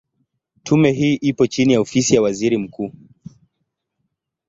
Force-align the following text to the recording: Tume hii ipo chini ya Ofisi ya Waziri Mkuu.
Tume 0.63 0.91
hii 0.91 1.13
ipo 1.15 1.47
chini 1.47 1.73
ya 1.73 1.79
Ofisi 1.81 2.15
ya 2.15 2.21
Waziri 2.21 2.57
Mkuu. 2.57 2.91